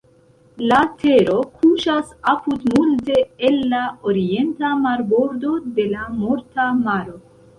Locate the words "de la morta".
5.79-6.69